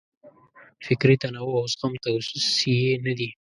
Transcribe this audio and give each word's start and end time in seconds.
فکري 0.85 1.15
تنوع 1.21 1.53
او 1.61 1.65
زغم 1.73 1.93
توصیې 2.03 2.91
نه 3.05 3.13
دي. 3.19 3.29